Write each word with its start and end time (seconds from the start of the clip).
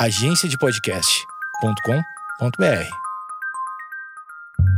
agenciadepodcast.com.br. 0.00 2.88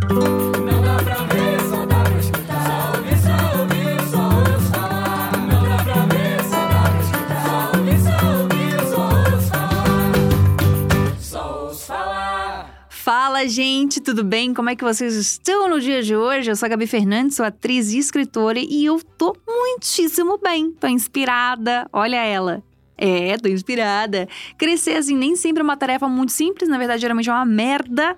Não 0.08 0.80
dá 0.82 0.96
pra 0.96 1.24
ver, 1.26 1.60
só 1.68 1.86
pra 1.86 2.18
escutar. 2.18 2.64
Só 2.64 2.96
ouvir, 2.96 3.18
só 3.20 3.58
ouvir, 3.60 4.00
só 4.10 4.22
ouço 4.40 4.70
falar. 4.72 5.32
Não 5.36 5.62
dá 5.68 5.76
pra 5.84 6.06
ver, 6.06 6.42
só 6.42 6.66
pra 6.66 7.00
escutar. 7.02 7.44
Só 7.44 7.76
ouvir, 7.76 8.00
só 8.00 8.16
ouvir, 8.40 8.80
só 8.88 9.10
falar. 9.50 11.20
Só 11.20 11.64
ouço 11.66 11.84
falar. 11.86 12.86
Fala, 12.88 13.46
gente, 13.46 14.00
tudo 14.00 14.24
bem? 14.24 14.54
Como 14.54 14.70
é 14.70 14.76
que 14.76 14.84
vocês 14.84 15.14
estão 15.14 15.68
no 15.68 15.78
dia 15.80 16.02
de 16.02 16.16
hoje? 16.16 16.50
Eu 16.50 16.56
sou 16.56 16.64
a 16.64 16.70
Gabi 16.70 16.86
Fernandes, 16.86 17.36
sou 17.36 17.44
atriz 17.44 17.92
e 17.92 17.98
escritora 17.98 18.58
e 18.58 18.86
eu 18.86 18.98
tô 19.18 19.36
muitíssimo 19.46 20.38
bem. 20.38 20.72
Tô 20.72 20.86
inspirada, 20.86 21.86
olha 21.92 22.24
ela. 22.24 22.62
É, 23.02 23.38
tô 23.38 23.48
inspirada. 23.48 24.28
Crescer 24.58 24.98
assim 24.98 25.16
nem 25.16 25.34
sempre 25.34 25.62
é 25.62 25.64
uma 25.64 25.76
tarefa 25.76 26.06
muito 26.06 26.32
simples, 26.32 26.68
na 26.68 26.76
verdade, 26.76 27.00
geralmente 27.00 27.30
é 27.30 27.32
uma 27.32 27.46
merda. 27.46 28.14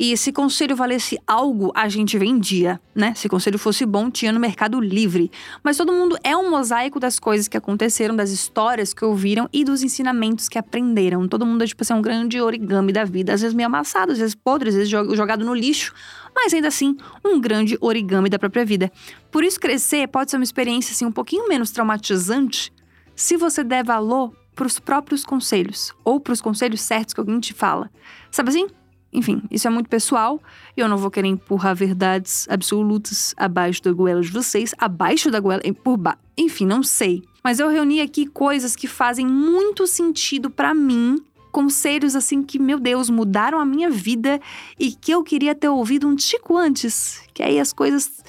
E 0.00 0.16
se 0.16 0.32
conselho 0.32 0.76
valesse 0.76 1.18
algo, 1.26 1.72
a 1.74 1.88
gente 1.88 2.16
vendia, 2.16 2.80
né? 2.94 3.12
Se 3.16 3.28
conselho 3.28 3.58
fosse 3.58 3.84
bom, 3.84 4.08
tinha 4.08 4.32
no 4.32 4.38
Mercado 4.38 4.80
Livre. 4.80 5.30
Mas 5.62 5.76
todo 5.76 5.92
mundo 5.92 6.16
é 6.22 6.34
um 6.36 6.48
mosaico 6.48 6.98
das 7.00 7.18
coisas 7.18 7.48
que 7.48 7.56
aconteceram, 7.56 8.14
das 8.14 8.30
histórias 8.30 8.94
que 8.94 9.04
ouviram 9.04 9.48
e 9.52 9.64
dos 9.64 9.82
ensinamentos 9.82 10.48
que 10.48 10.56
aprenderam. 10.56 11.26
Todo 11.26 11.44
mundo 11.44 11.64
é, 11.64 11.66
tipo 11.66 11.82
assim, 11.82 11.92
um 11.92 12.00
grande 12.00 12.40
origami 12.40 12.92
da 12.92 13.04
vida. 13.04 13.34
Às 13.34 13.40
vezes 13.40 13.54
meio 13.54 13.66
amassado, 13.66 14.12
às 14.12 14.18
vezes 14.18 14.36
podre, 14.36 14.68
às 14.68 14.74
vezes 14.76 14.88
jogado 14.88 15.44
no 15.44 15.52
lixo. 15.52 15.92
Mas 16.34 16.54
ainda 16.54 16.68
assim, 16.68 16.96
um 17.22 17.40
grande 17.40 17.76
origami 17.80 18.30
da 18.30 18.38
própria 18.38 18.64
vida. 18.64 18.90
Por 19.32 19.42
isso, 19.42 19.58
crescer 19.58 20.06
pode 20.06 20.30
ser 20.30 20.36
uma 20.36 20.44
experiência, 20.44 20.92
assim, 20.92 21.04
um 21.04 21.12
pouquinho 21.12 21.48
menos 21.48 21.72
traumatizante 21.72 22.72
se 23.18 23.36
você 23.36 23.64
der 23.64 23.84
valor 23.84 24.32
para 24.54 24.68
os 24.68 24.78
próprios 24.78 25.24
conselhos 25.24 25.92
ou 26.04 26.20
para 26.20 26.32
os 26.32 26.40
conselhos 26.40 26.80
certos 26.80 27.12
que 27.12 27.18
alguém 27.18 27.40
te 27.40 27.52
fala. 27.52 27.90
Sabe 28.30 28.50
assim? 28.50 28.68
Enfim, 29.12 29.42
isso 29.50 29.66
é 29.66 29.70
muito 29.70 29.88
pessoal 29.88 30.40
e 30.76 30.80
eu 30.80 30.88
não 30.88 30.96
vou 30.96 31.10
querer 31.10 31.26
empurrar 31.26 31.74
verdades 31.74 32.46
absolutas 32.48 33.34
abaixo 33.36 33.82
da 33.82 33.90
goela 33.90 34.20
de 34.20 34.30
vocês, 34.30 34.72
abaixo 34.78 35.32
da 35.32 35.40
goela, 35.40 35.60
por 35.82 35.96
ba... 35.96 36.16
enfim, 36.36 36.64
não 36.64 36.80
sei. 36.80 37.24
Mas 37.42 37.58
eu 37.58 37.68
reuni 37.68 38.00
aqui 38.00 38.24
coisas 38.24 38.76
que 38.76 38.86
fazem 38.86 39.26
muito 39.26 39.84
sentido 39.88 40.48
para 40.48 40.72
mim, 40.72 41.16
conselhos 41.50 42.14
assim 42.14 42.40
que, 42.40 42.56
meu 42.56 42.78
Deus, 42.78 43.10
mudaram 43.10 43.58
a 43.58 43.66
minha 43.66 43.90
vida 43.90 44.40
e 44.78 44.92
que 44.92 45.10
eu 45.10 45.24
queria 45.24 45.56
ter 45.56 45.68
ouvido 45.68 46.06
um 46.06 46.14
tico 46.14 46.56
antes, 46.56 47.20
que 47.34 47.42
aí 47.42 47.58
as 47.58 47.72
coisas, 47.72 48.22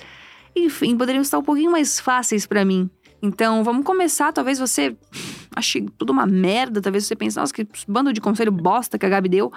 enfim, 0.56 0.98
poderiam 0.98 1.22
estar 1.22 1.38
um 1.38 1.44
pouquinho 1.44 1.72
mais 1.72 2.00
fáceis 2.00 2.48
para 2.48 2.66
mim. 2.66 2.90
Então, 3.22 3.64
vamos 3.64 3.86
começar. 3.86 4.32
Talvez 4.32 4.60
você 4.60 4.96
ache 5.56 5.86
tudo 5.98 6.12
uma 6.12 6.26
merda. 6.26 6.82
Talvez 6.82 7.06
você 7.06 7.16
pense, 7.16 7.38
nossa, 7.38 7.54
que 7.54 7.68
bando 7.88 8.14
de 8.14 8.22
conselho 8.22 8.52
bosta 8.52 8.98
que 8.98 9.06
a 9.06 9.10
Gabi 9.10 9.30
deu. 9.30 9.52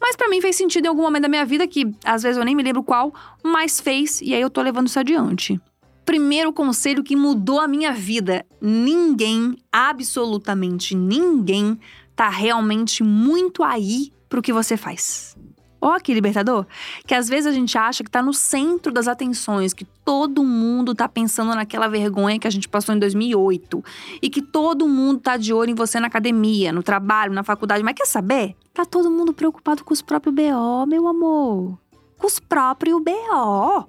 Mas 0.00 0.16
para 0.16 0.28
mim 0.28 0.40
fez 0.40 0.56
sentido 0.56 0.86
em 0.86 0.88
algum 0.88 1.02
momento 1.02 1.22
da 1.22 1.28
minha 1.28 1.44
vida, 1.44 1.66
que 1.66 1.94
às 2.04 2.24
vezes 2.24 2.36
eu 2.36 2.44
nem 2.44 2.56
me 2.56 2.62
lembro 2.62 2.82
qual, 2.82 3.14
mas 3.40 3.80
fez, 3.80 4.20
e 4.20 4.34
aí 4.34 4.40
eu 4.40 4.50
tô 4.50 4.60
levando 4.60 4.88
isso 4.88 4.98
adiante. 4.98 5.60
Primeiro 6.04 6.52
conselho 6.52 7.04
que 7.04 7.14
mudou 7.14 7.60
a 7.60 7.68
minha 7.68 7.92
vida: 7.92 8.44
ninguém, 8.60 9.56
absolutamente 9.70 10.96
ninguém, 10.96 11.78
tá 12.16 12.28
realmente 12.28 13.04
muito 13.04 13.62
aí 13.62 14.12
pro 14.28 14.42
que 14.42 14.52
você 14.52 14.76
faz. 14.76 15.36
Ó, 15.84 15.98
que 15.98 16.14
libertador! 16.14 16.64
Que 17.04 17.12
às 17.12 17.28
vezes 17.28 17.48
a 17.48 17.52
gente 17.52 17.76
acha 17.76 18.04
que 18.04 18.10
tá 18.10 18.22
no 18.22 18.32
centro 18.32 18.92
das 18.92 19.08
atenções, 19.08 19.74
que 19.74 19.84
todo 20.04 20.44
mundo 20.44 20.94
tá 20.94 21.08
pensando 21.08 21.52
naquela 21.56 21.88
vergonha 21.88 22.38
que 22.38 22.46
a 22.46 22.50
gente 22.50 22.68
passou 22.68 22.94
em 22.94 23.00
2008 23.00 23.84
e 24.22 24.30
que 24.30 24.40
todo 24.40 24.86
mundo 24.86 25.18
tá 25.18 25.36
de 25.36 25.52
olho 25.52 25.72
em 25.72 25.74
você 25.74 25.98
na 25.98 26.06
academia, 26.06 26.72
no 26.72 26.84
trabalho, 26.84 27.32
na 27.32 27.42
faculdade. 27.42 27.82
Mas 27.82 27.96
quer 27.96 28.06
saber? 28.06 28.54
Tá 28.72 28.84
todo 28.84 29.10
mundo 29.10 29.32
preocupado 29.32 29.82
com 29.82 29.92
os 29.92 30.00
próprios 30.00 30.32
BO, 30.32 30.86
meu 30.86 31.08
amor. 31.08 31.76
Com 32.16 32.28
os 32.28 32.38
próprios 32.38 33.02
BO. 33.02 33.84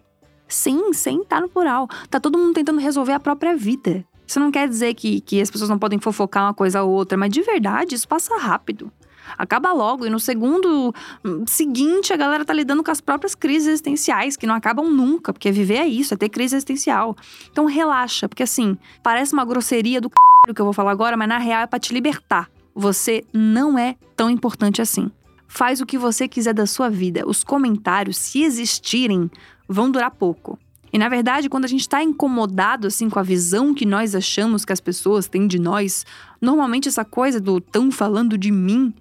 Sim, 0.47 0.93
sem 0.93 1.23
tá 1.23 1.39
no 1.39 1.47
plural. 1.47 1.87
Tá 2.09 2.19
todo 2.19 2.39
mundo 2.39 2.55
tentando 2.55 2.79
resolver 2.79 3.13
a 3.13 3.19
própria 3.19 3.55
vida. 3.55 4.03
Isso 4.25 4.39
não 4.39 4.49
quer 4.49 4.67
dizer 4.67 4.95
que, 4.95 5.21
que 5.21 5.39
as 5.39 5.51
pessoas 5.51 5.69
não 5.69 5.77
podem 5.77 5.99
fofocar 5.99 6.45
uma 6.45 6.55
coisa 6.55 6.81
ou 6.81 6.91
outra, 6.91 7.15
mas 7.15 7.29
de 7.29 7.43
verdade 7.43 7.93
isso 7.93 8.07
passa 8.07 8.35
rápido. 8.35 8.91
Acaba 9.37 9.71
logo, 9.71 10.05
e 10.05 10.09
no 10.09 10.19
segundo 10.19 10.93
hum, 11.23 11.43
seguinte 11.47 12.13
a 12.13 12.17
galera 12.17 12.45
tá 12.45 12.53
lidando 12.53 12.83
com 12.83 12.91
as 12.91 13.01
próprias 13.01 13.35
crises 13.35 13.67
existenciais, 13.67 14.37
que 14.37 14.47
não 14.47 14.55
acabam 14.55 14.89
nunca, 14.89 15.33
porque 15.33 15.51
viver 15.51 15.77
é 15.77 15.87
isso, 15.87 16.13
é 16.13 16.17
ter 16.17 16.29
crise 16.29 16.55
existencial. 16.55 17.15
Então 17.51 17.65
relaxa, 17.65 18.27
porque 18.27 18.43
assim, 18.43 18.77
parece 19.01 19.33
uma 19.33 19.45
grosseria 19.45 19.99
do 19.99 20.09
c... 20.09 20.53
que 20.53 20.61
eu 20.61 20.65
vou 20.65 20.73
falar 20.73 20.91
agora, 20.91 21.17
mas 21.17 21.27
na 21.27 21.37
real 21.37 21.63
é 21.63 21.67
pra 21.67 21.79
te 21.79 21.93
libertar. 21.93 22.49
Você 22.75 23.23
não 23.31 23.77
é 23.77 23.95
tão 24.15 24.29
importante 24.29 24.81
assim. 24.81 25.11
Faz 25.47 25.81
o 25.81 25.85
que 25.85 25.97
você 25.97 26.27
quiser 26.27 26.53
da 26.53 26.65
sua 26.65 26.89
vida. 26.89 27.27
Os 27.27 27.43
comentários, 27.43 28.17
se 28.17 28.41
existirem, 28.41 29.29
vão 29.69 29.91
durar 29.91 30.09
pouco. 30.09 30.57
E 30.93 30.97
na 30.99 31.09
verdade, 31.09 31.49
quando 31.49 31.65
a 31.65 31.67
gente 31.67 31.81
está 31.81 32.03
incomodado 32.03 32.85
assim 32.85 33.09
com 33.09 33.17
a 33.17 33.23
visão 33.23 33.73
que 33.73 33.83
nós 33.83 34.13
achamos 34.13 34.63
que 34.63 34.71
as 34.71 34.79
pessoas 34.79 35.27
têm 35.27 35.47
de 35.47 35.57
nós, 35.57 36.05
normalmente 36.39 36.87
essa 36.87 37.03
coisa 37.03 37.41
do 37.41 37.59
tão 37.59 37.91
falando 37.91 38.37
de 38.37 38.51
mim 38.51 38.93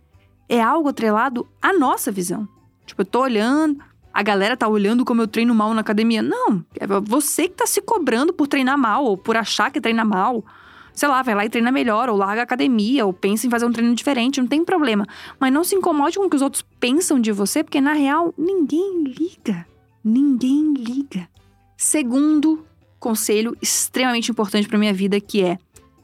é 0.53 0.61
algo 0.61 0.91
atrelado 0.91 1.49
à 1.63 1.73
nossa 1.73 2.13
visão. 2.13 2.47
Tipo, 2.85 3.01
eu 3.01 3.07
tô 3.07 3.23
olhando, 3.23 3.79
a 4.13 4.23
galera 4.23 4.55
tá 4.55 4.69
olhando 4.69 5.03
como 5.03 5.23
eu 5.23 5.27
treino 5.27 5.55
mal 5.55 5.73
na 5.73 5.81
academia. 5.81 6.21
Não, 6.21 6.63
é 6.79 6.87
você 7.01 7.49
que 7.49 7.55
tá 7.55 7.67
se 7.67 7.81
cobrando 7.81 8.35
por 8.35 8.47
treinar 8.47 8.77
mal 8.77 9.03
ou 9.03 9.17
por 9.17 9.35
achar 9.35 9.71
que 9.71 9.81
treina 9.81 10.05
mal. 10.05 10.45
Sei 10.93 11.09
lá, 11.09 11.23
vai 11.23 11.35
lá 11.35 11.47
e 11.47 11.49
treina 11.49 11.73
melhor, 11.73 12.11
ou 12.11 12.19
larga 12.19 12.43
a 12.43 12.45
academia, 12.45 13.07
ou 13.07 13.15
pensa 13.15 13.47
em 13.47 13.51
fazer 13.51 13.65
um 13.65 13.73
treino 13.73 13.95
diferente, 13.95 14.43
não 14.43 14.47
tem 14.47 14.63
problema. 14.63 15.07
Mas 15.41 15.51
não 15.51 15.65
se 15.65 15.75
incomode 15.75 16.19
com 16.19 16.27
o 16.27 16.29
que 16.29 16.37
os 16.37 16.43
outros 16.43 16.63
pensam 16.79 17.19
de 17.19 17.33
você, 17.33 17.65
porque 17.65 17.81
na 17.81 17.95
real 17.95 18.35
ninguém 18.37 19.05
liga. 19.05 19.67
Ninguém 20.05 20.75
liga. 20.75 21.27
Segundo 21.79 22.67
conselho 23.01 23.57
extremamente 23.63 24.31
importante 24.31 24.69
para 24.69 24.79
minha 24.79 24.93
vida 24.93 25.19
que 25.19 25.43
é 25.43 25.57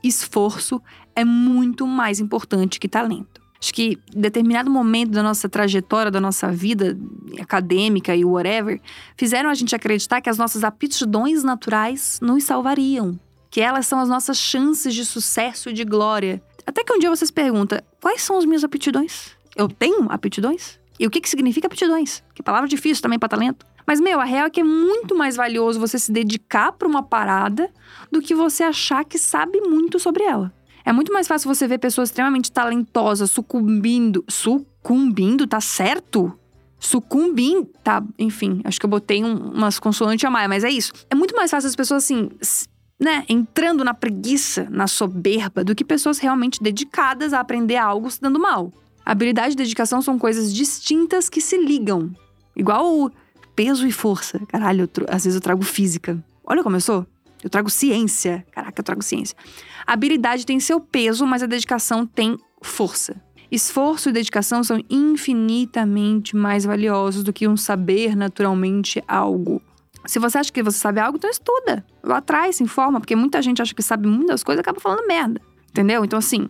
esforço 0.03 0.81
é 1.15 1.23
muito 1.23 1.87
mais 1.87 2.19
importante 2.19 2.81
que 2.81 2.89
talento. 2.89 3.47
Acho 3.61 3.75
que 3.75 3.99
em 4.15 4.21
determinado 4.21 4.71
momento 4.71 5.11
da 5.11 5.23
nossa 5.23 5.49
trajetória, 5.49 6.11
da 6.11 6.21
nossa 6.21 6.51
vida 6.53 6.97
acadêmica 7.41 8.15
e 8.15 8.25
whatever, 8.25 8.81
fizeram 9.17 9.51
a 9.51 9.55
gente 9.55 9.75
acreditar 9.75 10.21
que 10.21 10.31
as 10.31 10.39
nossas 10.39 10.63
aptidões 10.63 11.43
naturais 11.43 12.19
nos 12.23 12.45
salvariam. 12.45 13.19
Que 13.51 13.61
elas 13.61 13.87
são 13.87 13.99
as 13.99 14.09
nossas 14.09 14.39
chances 14.39 14.95
de 14.95 15.05
sucesso 15.05 15.71
e 15.71 15.73
de 15.73 15.85
glória. 15.85 16.41
Até 16.67 16.85
que 16.85 16.93
um 16.93 16.99
dia 16.99 17.11
você 17.11 17.27
se 17.27 17.33
pergunta: 17.33 17.83
quais 18.01 18.23
são 18.23 18.39
as 18.39 18.45
minhas 18.45 18.63
aptidões? 18.63 19.37
Eu 19.57 19.69
tenho 19.69 20.07
aptidões? 20.09 20.79
E 21.01 21.07
o 21.07 21.11
que, 21.11 21.21
que 21.21 21.29
significa 21.29 21.67
aptidões? 21.67 22.23
Que 22.35 22.43
palavra 22.43 22.69
difícil 22.69 23.03
também 23.03 23.19
para 23.19 23.29
talento. 23.29 23.65
Mas, 23.87 24.01
meu, 24.01 24.21
a 24.21 24.25
real 24.25 24.47
é 24.47 24.51
que 24.51 24.61
é 24.61 24.65
muito 24.65 25.17
mais 25.17 25.35
valioso 25.35 25.81
você 25.81 25.99
se 25.99 26.13
dedicar 26.13 26.73
para 26.73 26.87
uma 26.87 27.03
parada 27.03 27.71
do 28.13 28.21
que 28.21 28.35
você 28.35 28.63
achar 28.63 29.05
que 29.05 29.19
sabe 29.19 29.61
muito 29.63 29.99
sobre 29.99 30.25
ela. 30.25 30.53
É 30.89 30.93
muito 30.93 31.13
mais 31.13 31.29
fácil 31.29 31.55
você 31.55 31.69
ver 31.69 31.77
pessoas 31.77 32.09
extremamente 32.09 32.51
talentosas 32.51 33.31
sucumbindo. 33.31 34.25
Sucumbindo, 34.27 35.47
tá 35.47 35.61
certo? 35.61 36.33
Sucumbindo. 36.81 37.69
Tá, 37.85 38.03
enfim, 38.19 38.63
acho 38.65 38.81
que 38.81 38.87
eu 38.87 38.89
botei 38.89 39.23
um, 39.23 39.51
umas 39.51 39.79
consoantes 39.79 40.25
a 40.25 40.31
mais, 40.31 40.49
mas 40.49 40.65
é 40.65 40.71
isso. 40.71 40.95
É 41.11 41.15
muito 41.15 41.37
mais 41.37 41.51
fácil 41.51 41.69
as 41.69 41.77
pessoas 41.77 42.05
assim. 42.05 42.31
Né, 42.99 43.23
entrando 43.29 43.85
na 43.85 43.93
preguiça, 43.93 44.67
na 44.71 44.87
soberba, 44.87 45.63
do 45.63 45.75
que 45.75 45.85
pessoas 45.85 46.19
realmente 46.19 46.63
dedicadas 46.63 47.35
a 47.35 47.41
aprender 47.41 47.77
algo 47.77 48.11
se 48.11 48.23
dando 48.23 48.41
mal. 48.41 48.73
Habilidade 49.05 49.53
e 49.53 49.57
dedicação 49.57 50.01
são 50.01 50.19
coisas 50.19 50.55
distintas 50.55 51.29
que 51.29 51.43
se 51.43 51.63
ligam. 51.63 52.11
Igual 52.57 53.13
peso 53.55 53.87
e 53.87 53.93
força. 53.93 54.41
Caralho, 54.49 54.89
às 55.07 55.25
vezes 55.25 55.35
eu 55.35 55.43
trago 55.43 55.63
física. 55.63 56.19
Olha 56.43 56.63
como 56.63 56.77
eu 56.77 56.81
sou. 56.81 57.07
Eu 57.43 57.51
trago 57.51 57.71
ciência. 57.71 58.45
Caraca, 58.53 58.81
eu 58.81 58.85
trago 58.85 59.03
ciência. 59.03 59.37
A 59.87 59.93
habilidade 59.93 60.45
tem 60.45 60.59
seu 60.61 60.81
peso, 60.81 61.27
mas 61.27 61.43
a 61.43 61.47
dedicação 61.47 62.05
tem 62.07 62.37
força. 62.63 63.21
Esforço 63.51 64.11
e 64.11 64.13
dedicação 64.13 64.63
são 64.63 64.79
infinitamente 64.91 66.37
mais 66.37 66.65
valiosos 66.65 67.23
do 67.23 67.33
que 67.33 67.49
um 67.49 67.57
saber 67.57 68.15
naturalmente 68.15 69.03
algo. 69.09 69.63
Se 70.07 70.19
você 70.19 70.39
acha 70.39 70.53
que 70.53 70.63
você 70.63 70.79
sabe 70.79 71.01
algo, 71.01 71.17
então 71.17 71.31
estuda. 71.31 71.85
Lá 72.03 72.19
atrás, 72.19 72.57
se 72.57 72.63
informa, 72.63 73.01
porque 73.01 73.17
muita 73.17 73.41
gente 73.41 73.63
acha 73.63 73.75
que 73.75 73.83
sabe 73.83 74.07
muitas 74.07 74.43
coisas 74.43 74.59
e 74.59 74.63
acaba 74.63 74.81
falando 74.81 75.07
merda. 75.07 75.41
Entendeu? 75.71 76.05
Então, 76.05 76.19
assim, 76.19 76.49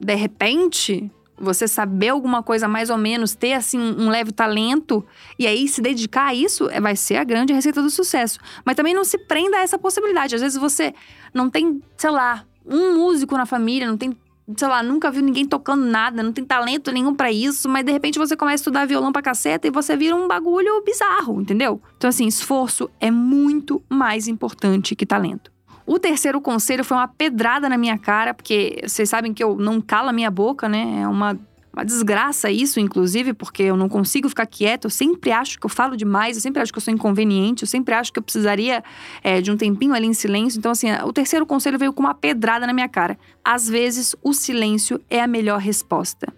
de 0.00 0.14
repente, 0.14 1.10
você 1.40 1.66
saber 1.66 2.10
alguma 2.10 2.42
coisa 2.42 2.68
mais 2.68 2.90
ou 2.90 2.98
menos, 2.98 3.34
ter 3.34 3.54
assim 3.54 3.78
um 3.78 4.10
leve 4.10 4.30
talento 4.30 5.04
e 5.38 5.46
aí 5.46 5.66
se 5.66 5.80
dedicar 5.80 6.26
a 6.26 6.34
isso 6.34 6.68
é, 6.70 6.80
vai 6.80 6.94
ser 6.94 7.16
a 7.16 7.24
grande 7.24 7.52
receita 7.52 7.82
do 7.82 7.90
sucesso. 7.90 8.38
Mas 8.64 8.76
também 8.76 8.94
não 8.94 9.04
se 9.04 9.16
prenda 9.16 9.56
a 9.56 9.62
essa 9.62 9.78
possibilidade. 9.78 10.34
Às 10.34 10.42
vezes 10.42 10.58
você 10.58 10.94
não 11.32 11.48
tem, 11.48 11.82
sei 11.96 12.10
lá, 12.10 12.44
um 12.66 12.96
músico 12.96 13.36
na 13.36 13.46
família, 13.46 13.88
não 13.88 13.96
tem, 13.96 14.14
sei 14.56 14.68
lá, 14.68 14.82
nunca 14.82 15.10
viu 15.10 15.22
ninguém 15.22 15.46
tocando 15.46 15.84
nada, 15.84 16.22
não 16.22 16.32
tem 16.32 16.44
talento 16.44 16.92
nenhum 16.92 17.14
para 17.14 17.32
isso, 17.32 17.68
mas 17.68 17.84
de 17.84 17.92
repente 17.92 18.18
você 18.18 18.36
começa 18.36 18.54
a 18.54 18.62
estudar 18.62 18.86
violão 18.86 19.12
pra 19.12 19.22
caceta 19.22 19.66
e 19.66 19.70
você 19.70 19.96
vira 19.96 20.14
um 20.14 20.28
bagulho 20.28 20.82
bizarro, 20.84 21.40
entendeu? 21.40 21.80
Então 21.96 22.08
assim, 22.10 22.26
esforço 22.26 22.90
é 23.00 23.10
muito 23.10 23.82
mais 23.88 24.28
importante 24.28 24.94
que 24.94 25.06
talento. 25.06 25.50
O 25.92 25.98
terceiro 25.98 26.40
conselho 26.40 26.84
foi 26.84 26.96
uma 26.96 27.08
pedrada 27.08 27.68
na 27.68 27.76
minha 27.76 27.98
cara, 27.98 28.32
porque 28.32 28.80
vocês 28.86 29.08
sabem 29.08 29.34
que 29.34 29.42
eu 29.42 29.56
não 29.56 29.80
calo 29.80 30.08
a 30.08 30.12
minha 30.12 30.30
boca, 30.30 30.68
né? 30.68 31.00
É 31.02 31.08
uma 31.08 31.36
Uma 31.72 31.84
desgraça 31.84 32.48
isso, 32.48 32.78
inclusive, 32.78 33.32
porque 33.32 33.64
eu 33.64 33.76
não 33.76 33.88
consigo 33.88 34.28
ficar 34.28 34.46
quieta. 34.46 34.86
Eu 34.86 34.90
sempre 34.90 35.32
acho 35.32 35.58
que 35.58 35.66
eu 35.66 35.70
falo 35.70 35.96
demais, 35.96 36.36
eu 36.36 36.42
sempre 36.42 36.62
acho 36.62 36.72
que 36.72 36.78
eu 36.78 36.82
sou 36.82 36.94
inconveniente, 36.94 37.64
eu 37.64 37.68
sempre 37.68 37.92
acho 37.92 38.12
que 38.12 38.20
eu 38.20 38.22
precisaria 38.22 38.84
é, 39.20 39.40
de 39.40 39.50
um 39.50 39.56
tempinho 39.56 39.92
ali 39.92 40.06
em 40.06 40.14
silêncio. 40.14 40.58
Então, 40.58 40.70
assim, 40.70 40.92
o 41.04 41.12
terceiro 41.12 41.44
conselho 41.44 41.76
veio 41.76 41.92
com 41.92 42.04
uma 42.04 42.14
pedrada 42.14 42.68
na 42.68 42.72
minha 42.72 42.88
cara. 42.88 43.18
Às 43.44 43.68
vezes, 43.68 44.14
o 44.22 44.32
silêncio 44.32 45.00
é 45.10 45.20
a 45.20 45.26
melhor 45.26 45.58
resposta. 45.58 46.32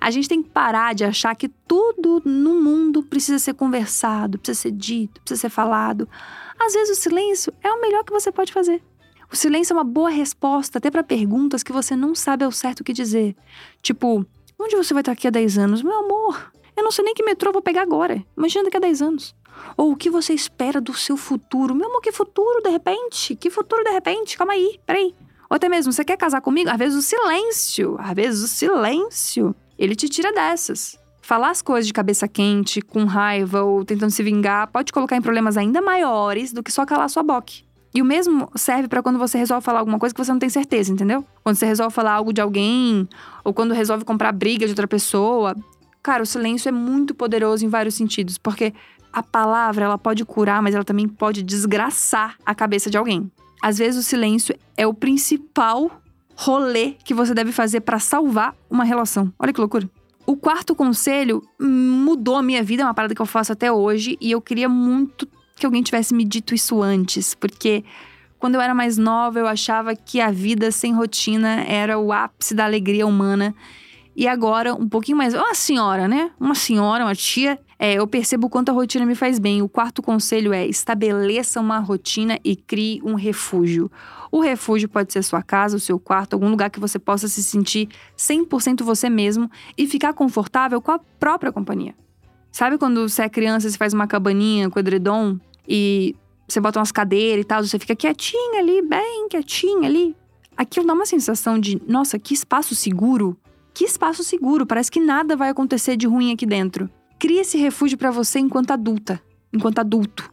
A 0.00 0.10
gente 0.10 0.28
tem 0.28 0.42
que 0.42 0.50
parar 0.50 0.94
de 0.94 1.04
achar 1.04 1.34
que 1.34 1.48
tudo 1.48 2.22
no 2.24 2.60
mundo 2.62 3.02
precisa 3.02 3.38
ser 3.38 3.54
conversado, 3.54 4.38
precisa 4.38 4.60
ser 4.60 4.72
dito, 4.72 5.20
precisa 5.20 5.40
ser 5.42 5.48
falado. 5.48 6.08
Às 6.58 6.74
vezes, 6.74 6.98
o 6.98 7.00
silêncio 7.00 7.52
é 7.62 7.70
o 7.70 7.80
melhor 7.80 8.04
que 8.04 8.12
você 8.12 8.30
pode 8.30 8.52
fazer. 8.52 8.82
O 9.32 9.36
silêncio 9.36 9.72
é 9.72 9.76
uma 9.76 9.84
boa 9.84 10.10
resposta 10.10 10.78
até 10.78 10.90
para 10.90 11.02
perguntas 11.02 11.62
que 11.62 11.72
você 11.72 11.96
não 11.96 12.14
sabe 12.14 12.44
ao 12.44 12.52
certo 12.52 12.80
o 12.80 12.84
que 12.84 12.92
dizer. 12.92 13.34
Tipo, 13.80 14.26
onde 14.58 14.76
você 14.76 14.92
vai 14.92 15.00
estar 15.00 15.12
aqui 15.12 15.26
a 15.26 15.30
10 15.30 15.56
anos? 15.56 15.82
Meu 15.82 16.00
amor, 16.00 16.52
eu 16.76 16.84
não 16.84 16.90
sei 16.90 17.04
nem 17.04 17.14
que 17.14 17.24
metrô 17.24 17.50
vou 17.50 17.62
pegar 17.62 17.82
agora. 17.82 18.22
Imagina 18.36 18.64
daqui 18.64 18.76
a 18.76 18.80
10 18.80 19.02
anos. 19.02 19.34
Ou 19.76 19.92
o 19.92 19.96
que 19.96 20.10
você 20.10 20.34
espera 20.34 20.80
do 20.80 20.94
seu 20.94 21.16
futuro? 21.16 21.74
Meu 21.74 21.88
amor, 21.88 22.00
que 22.00 22.12
futuro 22.12 22.62
de 22.62 22.70
repente? 22.70 23.34
Que 23.34 23.50
futuro 23.50 23.82
de 23.82 23.90
repente? 23.90 24.36
Calma 24.36 24.52
aí, 24.52 24.78
peraí. 24.86 25.14
Ou 25.48 25.56
até 25.56 25.68
mesmo, 25.68 25.92
você 25.92 26.04
quer 26.04 26.16
casar 26.16 26.40
comigo? 26.40 26.70
Às 26.70 26.78
vezes 26.78 26.98
o 26.98 27.02
silêncio, 27.02 27.96
às 27.98 28.14
vezes 28.14 28.42
o 28.42 28.48
silêncio, 28.48 29.54
ele 29.78 29.94
te 29.94 30.08
tira 30.08 30.32
dessas. 30.32 30.98
Falar 31.20 31.50
as 31.50 31.62
coisas 31.62 31.86
de 31.86 31.92
cabeça 31.92 32.26
quente, 32.26 32.80
com 32.82 33.04
raiva 33.04 33.62
ou 33.62 33.84
tentando 33.84 34.10
se 34.10 34.22
vingar, 34.22 34.66
pode 34.68 34.92
colocar 34.92 35.16
em 35.16 35.22
problemas 35.22 35.56
ainda 35.56 35.80
maiores 35.80 36.52
do 36.52 36.62
que 36.62 36.72
só 36.72 36.84
calar 36.84 37.08
sua 37.08 37.22
boca. 37.22 37.52
E 37.94 38.00
o 38.00 38.04
mesmo 38.04 38.50
serve 38.56 38.88
para 38.88 39.02
quando 39.02 39.18
você 39.18 39.36
resolve 39.36 39.64
falar 39.64 39.80
alguma 39.80 39.98
coisa 39.98 40.14
que 40.14 40.24
você 40.24 40.32
não 40.32 40.38
tem 40.38 40.48
certeza, 40.48 40.90
entendeu? 40.90 41.24
Quando 41.44 41.56
você 41.56 41.66
resolve 41.66 41.94
falar 41.94 42.12
algo 42.12 42.32
de 42.32 42.40
alguém, 42.40 43.06
ou 43.44 43.52
quando 43.52 43.74
resolve 43.74 44.04
comprar 44.04 44.32
briga 44.32 44.64
de 44.66 44.72
outra 44.72 44.88
pessoa. 44.88 45.54
Cara, 46.02 46.22
o 46.22 46.26
silêncio 46.26 46.68
é 46.68 46.72
muito 46.72 47.14
poderoso 47.14 47.64
em 47.64 47.68
vários 47.68 47.94
sentidos, 47.94 48.38
porque 48.38 48.72
a 49.12 49.22
palavra 49.22 49.84
ela 49.84 49.98
pode 49.98 50.24
curar, 50.24 50.62
mas 50.62 50.74
ela 50.74 50.84
também 50.84 51.06
pode 51.06 51.42
desgraçar 51.42 52.36
a 52.46 52.54
cabeça 52.54 52.90
de 52.90 52.96
alguém. 52.96 53.30
Às 53.62 53.78
vezes 53.78 54.00
o 54.00 54.02
silêncio 54.02 54.56
é 54.76 54.86
o 54.86 54.94
principal 54.94 56.01
rolê 56.34 56.94
que 57.04 57.14
você 57.14 57.34
deve 57.34 57.52
fazer 57.52 57.80
para 57.80 57.98
salvar 57.98 58.54
uma 58.70 58.84
relação. 58.84 59.32
Olha 59.38 59.52
que 59.52 59.60
loucura. 59.60 59.88
O 60.26 60.36
quarto 60.36 60.74
conselho 60.74 61.42
mudou 61.60 62.36
a 62.36 62.42
minha 62.42 62.62
vida, 62.62 62.82
é 62.82 62.86
uma 62.86 62.94
parada 62.94 63.14
que 63.14 63.20
eu 63.20 63.26
faço 63.26 63.52
até 63.52 63.72
hoje, 63.72 64.16
e 64.20 64.30
eu 64.30 64.40
queria 64.40 64.68
muito 64.68 65.28
que 65.56 65.66
alguém 65.66 65.82
tivesse 65.82 66.14
me 66.14 66.24
dito 66.24 66.54
isso 66.54 66.82
antes, 66.82 67.34
porque 67.34 67.84
quando 68.38 68.54
eu 68.54 68.60
era 68.60 68.74
mais 68.74 68.98
nova 68.98 69.38
eu 69.38 69.46
achava 69.46 69.94
que 69.94 70.20
a 70.20 70.30
vida 70.30 70.70
sem 70.70 70.92
rotina 70.92 71.62
era 71.64 71.98
o 71.98 72.12
ápice 72.12 72.54
da 72.54 72.64
alegria 72.64 73.06
humana. 73.06 73.54
E 74.14 74.28
agora, 74.28 74.74
um 74.74 74.88
pouquinho 74.88 75.16
mais. 75.16 75.32
Uma 75.32 75.54
senhora, 75.54 76.06
né? 76.06 76.30
Uma 76.38 76.54
senhora, 76.54 77.04
uma 77.04 77.14
tia. 77.14 77.58
É, 77.84 77.94
eu 77.94 78.06
percebo 78.06 78.46
o 78.46 78.48
quanto 78.48 78.68
a 78.68 78.72
rotina 78.72 79.04
me 79.04 79.16
faz 79.16 79.40
bem. 79.40 79.60
O 79.60 79.68
quarto 79.68 80.00
conselho 80.00 80.52
é: 80.52 80.64
estabeleça 80.64 81.60
uma 81.60 81.80
rotina 81.80 82.38
e 82.44 82.54
crie 82.54 83.02
um 83.02 83.14
refúgio. 83.14 83.90
O 84.30 84.40
refúgio 84.40 84.88
pode 84.88 85.12
ser 85.12 85.20
sua 85.24 85.42
casa, 85.42 85.76
o 85.76 85.80
seu 85.80 85.98
quarto, 85.98 86.34
algum 86.34 86.48
lugar 86.48 86.70
que 86.70 86.78
você 86.78 86.96
possa 86.96 87.26
se 87.26 87.42
sentir 87.42 87.88
100% 88.16 88.84
você 88.84 89.10
mesmo 89.10 89.50
e 89.76 89.88
ficar 89.88 90.12
confortável 90.12 90.80
com 90.80 90.92
a 90.92 91.00
própria 91.18 91.50
companhia. 91.50 91.92
Sabe 92.52 92.78
quando 92.78 93.08
você 93.08 93.22
é 93.22 93.28
criança 93.28 93.66
e 93.66 93.72
faz 93.72 93.92
uma 93.92 94.06
cabaninha 94.06 94.70
com 94.70 94.78
edredom? 94.78 95.40
e 95.66 96.14
você 96.46 96.60
bota 96.60 96.78
umas 96.78 96.92
cadeiras 96.92 97.44
e 97.44 97.44
tal, 97.44 97.64
você 97.64 97.78
fica 97.80 97.96
quietinha 97.96 98.60
ali, 98.60 98.80
bem 98.82 99.28
quietinha 99.28 99.88
ali. 99.88 100.14
Aquilo 100.56 100.86
dá 100.86 100.92
uma 100.92 101.06
sensação 101.06 101.58
de, 101.58 101.82
nossa, 101.88 102.16
que 102.16 102.32
espaço 102.32 102.76
seguro. 102.76 103.36
Que 103.74 103.84
espaço 103.84 104.22
seguro, 104.22 104.66
parece 104.66 104.90
que 104.90 105.00
nada 105.00 105.34
vai 105.34 105.48
acontecer 105.48 105.96
de 105.96 106.06
ruim 106.06 106.32
aqui 106.32 106.46
dentro. 106.46 106.88
Cria 107.22 107.42
esse 107.42 107.56
refúgio 107.56 107.96
para 107.96 108.10
você 108.10 108.40
enquanto 108.40 108.72
adulta, 108.72 109.22
enquanto 109.52 109.78
adulto. 109.78 110.28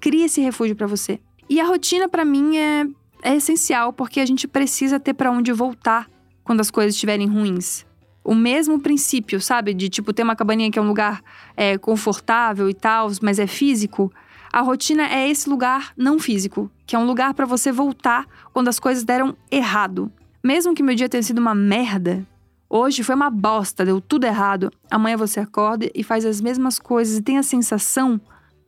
Cria 0.00 0.26
esse 0.26 0.40
refúgio 0.40 0.74
para 0.74 0.88
você. 0.88 1.20
E 1.48 1.60
a 1.60 1.64
rotina 1.64 2.08
para 2.08 2.24
mim 2.24 2.56
é, 2.56 2.84
é 3.22 3.36
essencial 3.36 3.92
porque 3.92 4.18
a 4.18 4.26
gente 4.26 4.48
precisa 4.48 4.98
ter 4.98 5.14
para 5.14 5.30
onde 5.30 5.52
voltar 5.52 6.10
quando 6.42 6.60
as 6.60 6.68
coisas 6.68 6.94
estiverem 6.94 7.28
ruins. 7.28 7.86
O 8.24 8.34
mesmo 8.34 8.80
princípio, 8.80 9.40
sabe? 9.40 9.72
De 9.72 9.88
tipo 9.88 10.12
ter 10.12 10.24
uma 10.24 10.34
cabaninha 10.34 10.68
que 10.68 10.80
é 10.80 10.82
um 10.82 10.88
lugar 10.88 11.22
é, 11.56 11.78
confortável 11.78 12.68
e 12.68 12.74
tal, 12.74 13.08
mas 13.22 13.38
é 13.38 13.46
físico. 13.46 14.12
A 14.52 14.62
rotina 14.62 15.06
é 15.14 15.30
esse 15.30 15.48
lugar 15.48 15.92
não 15.96 16.18
físico, 16.18 16.68
que 16.84 16.96
é 16.96 16.98
um 16.98 17.06
lugar 17.06 17.34
para 17.34 17.46
você 17.46 17.70
voltar 17.70 18.26
quando 18.52 18.66
as 18.66 18.80
coisas 18.80 19.04
deram 19.04 19.36
errado. 19.48 20.10
Mesmo 20.42 20.74
que 20.74 20.82
meu 20.82 20.96
dia 20.96 21.08
tenha 21.08 21.22
sido 21.22 21.38
uma 21.38 21.54
merda, 21.54 22.26
hoje 22.72 23.02
foi 23.02 23.14
uma 23.14 23.28
bosta, 23.28 23.84
deu 23.84 24.00
tudo 24.00 24.24
errado. 24.24 24.72
Amanhã 24.90 25.16
você 25.16 25.40
acorda 25.40 25.90
e 25.94 26.02
faz 26.02 26.24
as 26.24 26.40
mesmas 26.40 26.78
coisas 26.78 27.18
e 27.18 27.22
tem 27.22 27.36
a 27.36 27.42
sensação 27.42 28.18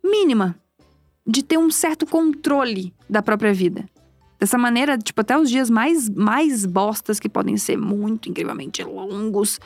mínima 0.04 0.54
de 1.26 1.42
ter 1.42 1.56
um 1.56 1.70
certo 1.70 2.04
controle 2.04 2.92
da 3.08 3.22
própria 3.22 3.54
vida. 3.54 3.88
Dessa 4.38 4.58
maneira, 4.58 4.98
tipo, 4.98 5.22
até 5.22 5.38
os 5.38 5.48
dias 5.48 5.70
mais, 5.70 6.10
mais 6.10 6.66
bostas, 6.66 7.18
que 7.18 7.30
podem 7.30 7.56
ser 7.56 7.78
muito 7.78 8.28
incrivelmente 8.28 8.84
longos, 8.84 9.58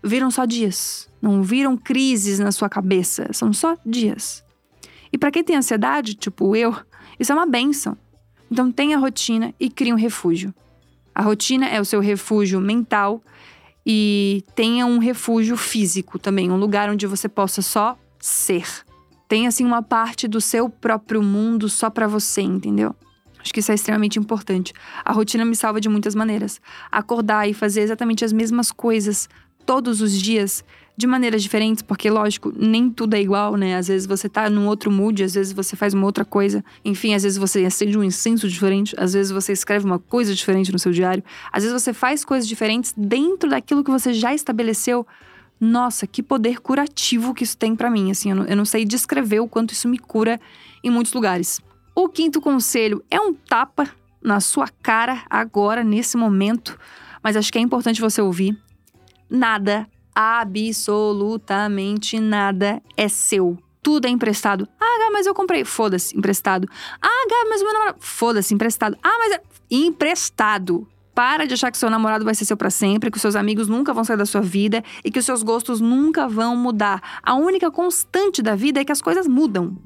viram 0.00 0.30
só 0.30 0.44
dias. 0.44 1.10
Não 1.20 1.42
viram 1.42 1.76
crises 1.76 2.38
na 2.38 2.52
sua 2.52 2.68
cabeça, 2.68 3.32
são 3.32 3.52
só 3.52 3.76
dias. 3.84 4.44
E 5.12 5.18
para 5.18 5.32
quem 5.32 5.42
tem 5.42 5.56
ansiedade, 5.56 6.14
tipo 6.14 6.54
eu, 6.54 6.72
isso 7.18 7.32
é 7.32 7.34
uma 7.34 7.46
benção. 7.46 7.96
Então 8.48 8.70
tenha 8.70 8.96
rotina 8.96 9.52
e 9.58 9.68
crie 9.68 9.92
um 9.92 9.96
refúgio. 9.96 10.54
A 11.14 11.22
rotina 11.22 11.66
é 11.66 11.80
o 11.80 11.84
seu 11.84 12.00
refúgio 12.00 12.60
mental 12.60 13.22
e 13.84 14.44
tenha 14.54 14.86
um 14.86 14.98
refúgio 14.98 15.56
físico 15.56 16.18
também, 16.18 16.50
um 16.50 16.56
lugar 16.56 16.88
onde 16.90 17.06
você 17.06 17.28
possa 17.28 17.62
só 17.62 17.96
ser. 18.18 18.66
Tenha 19.28 19.48
assim 19.48 19.64
uma 19.64 19.82
parte 19.82 20.28
do 20.28 20.40
seu 20.40 20.68
próprio 20.68 21.22
mundo 21.22 21.68
só 21.68 21.90
para 21.90 22.06
você, 22.06 22.42
entendeu? 22.42 22.94
Acho 23.38 23.52
que 23.52 23.60
isso 23.60 23.72
é 23.72 23.74
extremamente 23.74 24.18
importante. 24.18 24.72
A 25.04 25.12
rotina 25.12 25.44
me 25.44 25.56
salva 25.56 25.80
de 25.80 25.88
muitas 25.88 26.14
maneiras. 26.14 26.60
Acordar 26.90 27.48
e 27.48 27.54
fazer 27.54 27.80
exatamente 27.80 28.24
as 28.24 28.32
mesmas 28.32 28.70
coisas 28.70 29.28
todos 29.66 30.00
os 30.00 30.12
dias 30.12 30.64
de 30.96 31.06
maneiras 31.06 31.42
diferentes, 31.42 31.82
porque, 31.82 32.10
lógico, 32.10 32.52
nem 32.54 32.90
tudo 32.90 33.14
é 33.14 33.20
igual, 33.20 33.56
né? 33.56 33.76
Às 33.76 33.88
vezes 33.88 34.06
você 34.06 34.28
tá 34.28 34.50
num 34.50 34.66
outro 34.66 34.90
mood, 34.90 35.22
às 35.22 35.34
vezes 35.34 35.52
você 35.52 35.74
faz 35.74 35.94
uma 35.94 36.04
outra 36.04 36.24
coisa. 36.24 36.62
Enfim, 36.84 37.14
às 37.14 37.22
vezes 37.22 37.38
você 37.38 37.64
acende 37.64 37.96
um 37.96 38.04
incenso 38.04 38.48
diferente, 38.48 38.94
às 38.98 39.14
vezes 39.14 39.32
você 39.32 39.52
escreve 39.52 39.86
uma 39.86 39.98
coisa 39.98 40.34
diferente 40.34 40.70
no 40.70 40.78
seu 40.78 40.92
diário. 40.92 41.24
Às 41.50 41.64
vezes 41.64 41.82
você 41.82 41.92
faz 41.92 42.24
coisas 42.24 42.46
diferentes 42.46 42.94
dentro 42.96 43.48
daquilo 43.48 43.82
que 43.82 43.90
você 43.90 44.12
já 44.12 44.34
estabeleceu. 44.34 45.06
Nossa, 45.58 46.06
que 46.06 46.22
poder 46.22 46.60
curativo 46.60 47.32
que 47.32 47.44
isso 47.44 47.56
tem 47.56 47.74
para 47.74 47.88
mim, 47.88 48.10
assim, 48.10 48.30
eu 48.30 48.36
não, 48.36 48.44
eu 48.46 48.56
não 48.56 48.64
sei 48.64 48.84
descrever 48.84 49.40
o 49.40 49.48
quanto 49.48 49.72
isso 49.72 49.88
me 49.88 49.98
cura 49.98 50.40
em 50.82 50.90
muitos 50.90 51.12
lugares. 51.12 51.60
O 51.94 52.08
quinto 52.08 52.40
conselho 52.40 53.02
é 53.10 53.20
um 53.20 53.32
tapa 53.32 53.88
na 54.20 54.40
sua 54.40 54.68
cara 54.82 55.22
agora, 55.30 55.84
nesse 55.84 56.16
momento, 56.16 56.78
mas 57.22 57.36
acho 57.36 57.52
que 57.52 57.58
é 57.58 57.60
importante 57.60 58.00
você 58.00 58.20
ouvir. 58.20 58.58
Nada 59.30 59.88
absolutamente 60.14 62.20
nada 62.20 62.80
é 62.96 63.08
seu. 63.08 63.58
Tudo 63.82 64.06
é 64.06 64.10
emprestado. 64.10 64.68
Ah, 64.80 65.10
mas 65.12 65.26
eu 65.26 65.34
comprei. 65.34 65.64
Foda-se, 65.64 66.16
emprestado. 66.16 66.68
Ah, 67.00 67.26
mas 67.48 67.60
o 67.60 67.64
meu 67.64 67.74
namorado. 67.74 67.98
Foda-se, 68.00 68.54
emprestado. 68.54 68.96
Ah, 69.02 69.16
mas. 69.18 69.32
É... 69.32 69.42
Emprestado. 69.70 70.86
Para 71.14 71.46
de 71.46 71.54
achar 71.54 71.70
que 71.70 71.76
seu 71.76 71.90
namorado 71.90 72.24
vai 72.24 72.34
ser 72.34 72.46
seu 72.46 72.56
para 72.56 72.70
sempre, 72.70 73.10
que 73.10 73.16
os 73.16 73.20
seus 73.20 73.36
amigos 73.36 73.68
nunca 73.68 73.92
vão 73.92 74.02
sair 74.02 74.16
da 74.16 74.24
sua 74.24 74.40
vida 74.40 74.82
e 75.04 75.10
que 75.10 75.18
os 75.18 75.26
seus 75.26 75.42
gostos 75.42 75.80
nunca 75.80 76.26
vão 76.26 76.56
mudar. 76.56 77.20
A 77.22 77.34
única 77.34 77.70
constante 77.70 78.40
da 78.40 78.54
vida 78.54 78.80
é 78.80 78.84
que 78.84 78.92
as 78.92 79.02
coisas 79.02 79.26
mudam. 79.26 79.76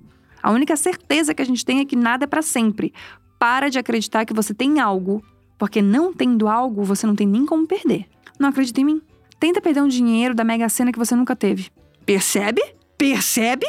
A 0.41 0.53
única 0.53 0.77
certeza 0.77 1.35
que 1.35 1.43
a 1.43 1.45
gente 1.45 1.65
tem 1.65 1.81
é 1.81 1.85
que 1.85 1.97
nada 1.97 2.25
é 2.25 2.27
para 2.29 2.43
sempre. 2.43 2.95
Para 3.41 3.69
de 3.69 3.79
acreditar 3.79 4.25
que 4.25 4.33
você 4.33 4.55
tem 4.55 4.79
algo, 4.79 5.21
porque 5.59 5.83
não 5.83 6.13
tendo 6.13 6.47
algo, 6.47 6.85
você 6.85 7.07
não 7.07 7.17
tem 7.17 7.27
nem 7.27 7.45
como 7.45 7.67
perder. 7.67 8.07
Não 8.39 8.51
acredita 8.51 8.81
em 8.81 8.85
mim? 8.85 9.03
Tenta 9.39 9.61
perder 9.61 9.83
um 9.83 9.89
dinheiro 9.89 10.35
da 10.35 10.45
Mega 10.45 10.69
Sena 10.69 10.93
que 10.93 10.99
você 10.99 11.15
nunca 11.15 11.37
teve. 11.37 11.71
Percebe? 12.05 12.63
Percebe? 12.97 13.67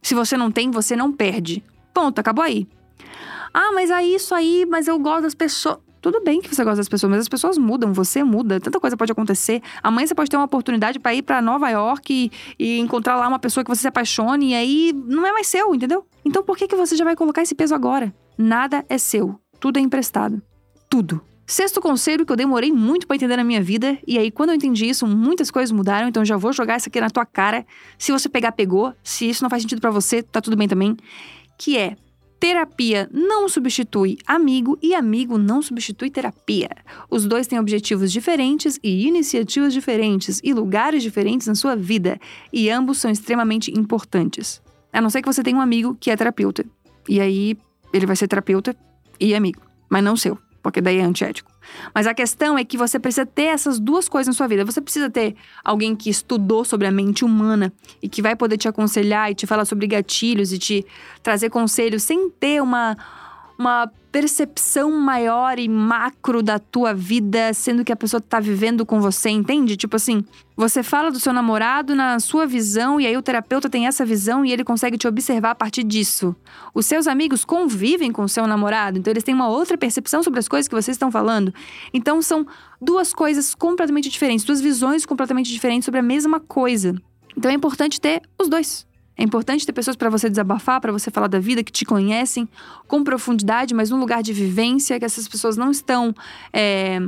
Se 0.00 0.14
você 0.14 0.36
não 0.36 0.50
tem, 0.50 0.70
você 0.70 0.94
não 0.94 1.12
perde. 1.12 1.62
Ponto, 1.92 2.18
acabou 2.18 2.44
aí. 2.44 2.68
Ah, 3.52 3.72
mas 3.72 3.90
é 3.90 4.02
isso 4.04 4.34
aí, 4.34 4.66
mas 4.68 4.86
eu 4.86 4.98
gosto 4.98 5.22
das 5.22 5.34
pessoas. 5.34 5.78
Tudo 6.00 6.22
bem 6.22 6.40
que 6.40 6.54
você 6.54 6.62
gosta 6.62 6.76
das 6.76 6.88
pessoas, 6.88 7.10
mas 7.10 7.20
as 7.20 7.28
pessoas 7.28 7.58
mudam, 7.58 7.92
você 7.92 8.22
muda, 8.22 8.60
tanta 8.60 8.78
coisa 8.78 8.96
pode 8.96 9.10
acontecer. 9.10 9.60
Amanhã 9.82 10.06
você 10.06 10.14
pode 10.14 10.30
ter 10.30 10.36
uma 10.36 10.44
oportunidade 10.44 11.00
para 11.00 11.12
ir 11.12 11.22
para 11.22 11.42
Nova 11.42 11.68
York 11.68 12.12
e, 12.12 12.30
e, 12.56 12.78
encontrar 12.78 13.16
lá 13.16 13.26
uma 13.26 13.38
pessoa 13.38 13.64
que 13.64 13.68
você 13.68 13.82
se 13.82 13.88
apaixone 13.88 14.50
e 14.50 14.54
aí 14.54 14.92
não 14.92 15.26
é 15.26 15.32
mais 15.32 15.48
seu, 15.48 15.74
entendeu? 15.74 16.06
Então 16.24 16.44
por 16.44 16.56
que, 16.56 16.68
que 16.68 16.76
você 16.76 16.94
já 16.94 17.04
vai 17.04 17.16
colocar 17.16 17.42
esse 17.42 17.54
peso 17.54 17.74
agora? 17.74 18.14
Nada 18.36 18.84
é 18.88 18.96
seu, 18.96 19.40
tudo 19.58 19.78
é 19.78 19.82
emprestado. 19.82 20.40
Tudo. 20.88 21.20
Sexto 21.50 21.80
conselho 21.80 22.26
que 22.26 22.32
eu 22.32 22.36
demorei 22.36 22.70
muito 22.70 23.06
para 23.06 23.16
entender 23.16 23.38
na 23.38 23.42
minha 23.42 23.62
vida, 23.62 23.96
e 24.06 24.18
aí 24.18 24.30
quando 24.30 24.50
eu 24.50 24.54
entendi 24.54 24.86
isso, 24.86 25.06
muitas 25.06 25.50
coisas 25.50 25.72
mudaram, 25.72 26.06
então 26.06 26.22
já 26.22 26.36
vou 26.36 26.52
jogar 26.52 26.76
isso 26.76 26.90
aqui 26.90 27.00
na 27.00 27.08
tua 27.08 27.24
cara. 27.24 27.64
Se 27.96 28.12
você 28.12 28.28
pegar, 28.28 28.52
pegou. 28.52 28.92
Se 29.02 29.26
isso 29.26 29.42
não 29.42 29.48
faz 29.48 29.62
sentido 29.62 29.80
para 29.80 29.90
você, 29.90 30.22
tá 30.22 30.42
tudo 30.42 30.58
bem 30.58 30.68
também. 30.68 30.94
Que 31.56 31.78
é 31.78 31.96
Terapia 32.38 33.08
não 33.10 33.48
substitui 33.48 34.18
amigo 34.26 34.78
e 34.82 34.94
amigo 34.94 35.38
não 35.38 35.62
substitui 35.62 36.10
terapia. 36.10 36.68
Os 37.08 37.24
dois 37.24 37.46
têm 37.46 37.58
objetivos 37.58 38.12
diferentes 38.12 38.78
e 38.84 39.06
iniciativas 39.06 39.72
diferentes 39.72 40.42
e 40.44 40.52
lugares 40.52 41.02
diferentes 41.02 41.46
na 41.46 41.54
sua 41.54 41.74
vida, 41.74 42.20
e 42.52 42.68
ambos 42.68 42.98
são 42.98 43.10
extremamente 43.10 43.72
importantes. 43.72 44.60
A 44.92 45.00
não 45.00 45.08
ser 45.08 45.22
que 45.22 45.32
você 45.32 45.42
tenha 45.42 45.56
um 45.56 45.62
amigo 45.62 45.96
que 45.98 46.10
é 46.10 46.16
terapeuta. 46.16 46.62
E 47.08 47.22
aí 47.22 47.56
ele 47.90 48.04
vai 48.04 48.16
ser 48.16 48.28
terapeuta 48.28 48.76
e 49.18 49.34
amigo, 49.34 49.62
mas 49.88 50.04
não 50.04 50.14
seu, 50.14 50.38
porque 50.68 50.80
daí 50.80 50.98
é 50.98 51.02
antiético. 51.02 51.50
Mas 51.94 52.06
a 52.06 52.14
questão 52.14 52.58
é 52.58 52.64
que 52.64 52.76
você 52.76 52.98
precisa 52.98 53.24
ter 53.24 53.44
essas 53.44 53.78
duas 53.78 54.08
coisas 54.08 54.34
na 54.34 54.36
sua 54.36 54.46
vida. 54.46 54.64
Você 54.64 54.80
precisa 54.80 55.08
ter 55.08 55.34
alguém 55.64 55.96
que 55.96 56.10
estudou 56.10 56.64
sobre 56.64 56.86
a 56.86 56.90
mente 56.90 57.24
humana 57.24 57.72
e 58.02 58.08
que 58.08 58.20
vai 58.20 58.36
poder 58.36 58.58
te 58.58 58.68
aconselhar 58.68 59.30
e 59.30 59.34
te 59.34 59.46
falar 59.46 59.64
sobre 59.64 59.86
gatilhos 59.86 60.52
e 60.52 60.58
te 60.58 60.86
trazer 61.22 61.50
conselhos 61.50 62.02
sem 62.02 62.28
ter 62.30 62.62
uma 62.62 62.96
uma 63.58 63.90
percepção 64.12 64.92
maior 64.92 65.58
e 65.58 65.68
macro 65.68 66.42
da 66.42 66.58
tua 66.58 66.94
vida, 66.94 67.52
sendo 67.52 67.84
que 67.84 67.92
a 67.92 67.96
pessoa 67.96 68.20
tá 68.20 68.40
vivendo 68.40 68.86
com 68.86 69.00
você, 69.00 69.28
entende? 69.28 69.76
Tipo 69.76 69.96
assim, 69.96 70.24
você 70.56 70.82
fala 70.82 71.10
do 71.10 71.20
seu 71.20 71.32
namorado 71.32 71.94
na 71.94 72.18
sua 72.20 72.46
visão 72.46 73.00
e 73.00 73.06
aí 73.06 73.16
o 73.16 73.22
terapeuta 73.22 73.68
tem 73.68 73.86
essa 73.86 74.06
visão 74.06 74.44
e 74.44 74.52
ele 74.52 74.64
consegue 74.64 74.96
te 74.96 75.06
observar 75.08 75.50
a 75.50 75.54
partir 75.54 75.82
disso. 75.82 76.34
Os 76.72 76.86
seus 76.86 77.06
amigos 77.06 77.44
convivem 77.44 78.12
com 78.12 78.22
o 78.22 78.28
seu 78.28 78.46
namorado, 78.46 78.98
então 78.98 79.10
eles 79.10 79.24
têm 79.24 79.34
uma 79.34 79.48
outra 79.48 79.76
percepção 79.76 80.22
sobre 80.22 80.38
as 80.38 80.48
coisas 80.48 80.68
que 80.68 80.74
vocês 80.74 80.94
estão 80.94 81.10
falando. 81.10 81.52
Então 81.92 82.22
são 82.22 82.46
duas 82.80 83.12
coisas 83.12 83.54
completamente 83.54 84.08
diferentes, 84.08 84.44
duas 84.44 84.60
visões 84.60 85.04
completamente 85.04 85.52
diferentes 85.52 85.84
sobre 85.84 86.00
a 86.00 86.02
mesma 86.02 86.40
coisa. 86.40 86.94
Então 87.36 87.50
é 87.50 87.54
importante 87.54 88.00
ter 88.00 88.22
os 88.40 88.48
dois. 88.48 88.86
É 89.18 89.24
importante 89.24 89.66
ter 89.66 89.72
pessoas 89.72 89.96
para 89.96 90.08
você 90.08 90.30
desabafar, 90.30 90.80
para 90.80 90.92
você 90.92 91.10
falar 91.10 91.26
da 91.26 91.40
vida, 91.40 91.64
que 91.64 91.72
te 91.72 91.84
conhecem 91.84 92.48
com 92.86 93.02
profundidade, 93.02 93.74
mas 93.74 93.90
num 93.90 93.98
lugar 93.98 94.22
de 94.22 94.32
vivência, 94.32 94.96
que 94.96 95.04
essas 95.04 95.26
pessoas 95.26 95.56
não 95.56 95.72
estão. 95.72 96.14
É... 96.52 97.00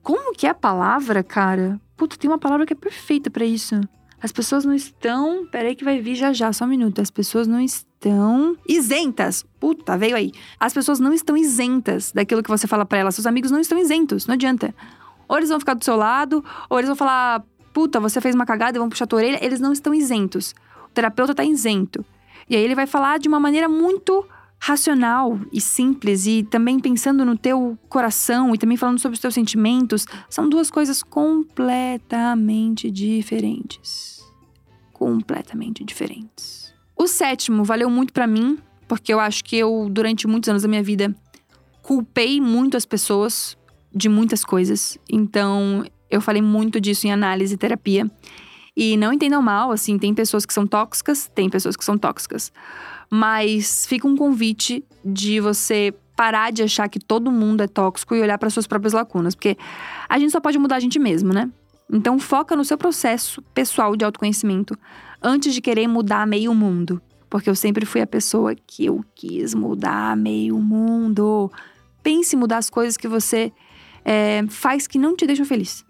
Como 0.00 0.32
que 0.32 0.46
é 0.46 0.50
a 0.50 0.54
palavra, 0.54 1.24
cara? 1.24 1.80
Puta, 1.96 2.16
tem 2.16 2.30
uma 2.30 2.38
palavra 2.38 2.64
que 2.64 2.72
é 2.72 2.76
perfeita 2.76 3.28
para 3.28 3.44
isso. 3.44 3.80
As 4.22 4.30
pessoas 4.30 4.64
não 4.64 4.72
estão. 4.72 5.44
Peraí, 5.50 5.74
que 5.74 5.84
vai 5.84 6.00
vir 6.00 6.14
já 6.14 6.32
já, 6.32 6.52
só 6.52 6.64
um 6.64 6.68
minuto. 6.68 7.00
As 7.00 7.10
pessoas 7.10 7.48
não 7.48 7.60
estão 7.60 8.56
isentas. 8.68 9.44
Puta, 9.58 9.98
veio 9.98 10.14
aí. 10.14 10.30
As 10.58 10.72
pessoas 10.72 11.00
não 11.00 11.12
estão 11.12 11.36
isentas 11.36 12.12
daquilo 12.12 12.44
que 12.44 12.48
você 12.48 12.68
fala 12.68 12.86
para 12.86 12.98
elas. 12.98 13.16
Seus 13.16 13.26
amigos 13.26 13.50
não 13.50 13.58
estão 13.58 13.76
isentos, 13.76 14.24
não 14.26 14.34
adianta. 14.34 14.72
Ou 15.26 15.36
eles 15.36 15.48
vão 15.48 15.58
ficar 15.58 15.74
do 15.74 15.84
seu 15.84 15.96
lado, 15.96 16.44
ou 16.68 16.78
eles 16.78 16.88
vão 16.88 16.96
falar, 16.96 17.42
puta, 17.72 17.98
você 17.98 18.20
fez 18.20 18.34
uma 18.34 18.46
cagada 18.46 18.78
e 18.78 18.80
vão 18.80 18.88
puxar 18.88 19.04
a 19.04 19.08
tua 19.08 19.18
orelha. 19.18 19.44
Eles 19.44 19.58
não 19.58 19.72
estão 19.72 19.92
isentos. 19.92 20.54
O 20.90 20.94
terapeuta 20.94 21.32
está 21.32 21.44
isento. 21.44 22.04
E 22.48 22.56
aí 22.56 22.62
ele 22.62 22.74
vai 22.74 22.86
falar 22.86 23.18
de 23.18 23.28
uma 23.28 23.38
maneira 23.38 23.68
muito 23.68 24.26
racional 24.58 25.40
e 25.50 25.60
simples 25.60 26.26
e 26.26 26.42
também 26.42 26.78
pensando 26.78 27.24
no 27.24 27.38
teu 27.38 27.78
coração 27.88 28.54
e 28.54 28.58
também 28.58 28.76
falando 28.76 28.98
sobre 28.98 29.14
os 29.14 29.20
teus 29.20 29.32
sentimentos, 29.32 30.04
são 30.28 30.48
duas 30.48 30.70
coisas 30.70 31.02
completamente 31.02 32.90
diferentes. 32.90 34.20
Completamente 34.92 35.82
diferentes. 35.82 36.74
O 36.94 37.06
sétimo 37.06 37.64
valeu 37.64 37.88
muito 37.88 38.12
para 38.12 38.26
mim, 38.26 38.58
porque 38.86 39.14
eu 39.14 39.18
acho 39.18 39.42
que 39.42 39.56
eu 39.56 39.88
durante 39.90 40.26
muitos 40.26 40.50
anos 40.50 40.62
da 40.62 40.68
minha 40.68 40.82
vida 40.82 41.14
culpei 41.80 42.38
muito 42.40 42.76
as 42.76 42.84
pessoas 42.84 43.56
de 43.94 44.08
muitas 44.08 44.44
coisas. 44.44 44.98
Então, 45.10 45.84
eu 46.10 46.20
falei 46.20 46.42
muito 46.42 46.78
disso 46.80 47.06
em 47.06 47.12
análise 47.12 47.54
e 47.54 47.56
terapia. 47.56 48.10
E 48.82 48.96
não 48.96 49.12
entendam 49.12 49.42
mal, 49.42 49.70
assim, 49.70 49.98
tem 49.98 50.14
pessoas 50.14 50.46
que 50.46 50.54
são 50.54 50.66
tóxicas, 50.66 51.30
tem 51.34 51.50
pessoas 51.50 51.76
que 51.76 51.84
são 51.84 51.98
tóxicas. 51.98 52.50
Mas 53.10 53.84
fica 53.84 54.08
um 54.08 54.16
convite 54.16 54.82
de 55.04 55.38
você 55.38 55.92
parar 56.16 56.50
de 56.50 56.62
achar 56.62 56.88
que 56.88 56.98
todo 56.98 57.30
mundo 57.30 57.62
é 57.62 57.66
tóxico 57.66 58.14
e 58.14 58.22
olhar 58.22 58.38
para 58.38 58.48
suas 58.48 58.66
próprias 58.66 58.94
lacunas, 58.94 59.34
porque 59.34 59.58
a 60.08 60.18
gente 60.18 60.32
só 60.32 60.40
pode 60.40 60.58
mudar 60.58 60.76
a 60.76 60.80
gente 60.80 60.98
mesmo, 60.98 61.30
né? 61.30 61.50
Então 61.92 62.18
foca 62.18 62.56
no 62.56 62.64
seu 62.64 62.78
processo 62.78 63.42
pessoal 63.52 63.94
de 63.94 64.02
autoconhecimento 64.02 64.74
antes 65.22 65.52
de 65.52 65.60
querer 65.60 65.86
mudar 65.86 66.26
meio 66.26 66.54
mundo, 66.54 67.02
porque 67.28 67.50
eu 67.50 67.54
sempre 67.54 67.84
fui 67.84 68.00
a 68.00 68.06
pessoa 68.06 68.54
que 68.54 68.86
eu 68.86 69.04
quis 69.14 69.52
mudar 69.54 70.16
meio 70.16 70.58
mundo. 70.58 71.52
Pense 72.02 72.34
em 72.34 72.38
mudar 72.38 72.56
as 72.56 72.70
coisas 72.70 72.96
que 72.96 73.06
você 73.06 73.52
é, 74.06 74.42
faz 74.48 74.86
que 74.86 74.98
não 74.98 75.14
te 75.14 75.26
deixam 75.26 75.44
feliz. 75.44 75.84